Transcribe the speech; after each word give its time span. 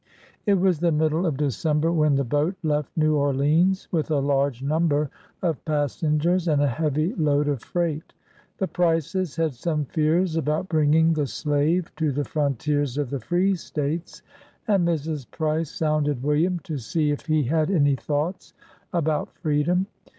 It 0.47 0.55
was 0.55 0.79
the 0.79 0.91
middle 0.91 1.27
of 1.27 1.37
December 1.37 1.91
when 1.91 2.15
the 2.15 2.23
boat 2.23 2.55
left 2.63 2.89
New 2.97 3.17
Orleans, 3.17 3.87
with 3.91 4.09
a 4.09 4.17
large 4.17 4.63
number 4.63 5.11
of 5.43 5.63
passen 5.63 6.17
gers 6.17 6.47
and 6.47 6.59
a 6.59 6.65
heavy 6.67 7.13
load 7.17 7.47
of 7.47 7.61
freight. 7.61 8.15
The 8.57 8.67
Prices 8.67 9.35
had 9.35 9.53
some 9.53 9.85
fears 9.85 10.35
about 10.35 10.69
bringing 10.69 11.13
the 11.13 11.27
slave 11.27 11.93
to 11.97 12.11
the 12.11 12.25
frontiers 12.25 12.97
of 12.97 13.11
the 13.11 13.19
free 13.19 13.53
States, 13.53 14.23
and 14.67 14.87
Mrs. 14.87 15.29
Price 15.29 15.69
sounded 15.69 16.23
William, 16.23 16.57
to 16.63 16.79
see 16.79 17.11
if 17.11 17.27
he 17.27 17.43
had 17.43 17.69
any 17.69 17.95
thoughts 17.95 18.55
about 18.91 19.31
freedom. 19.37 19.85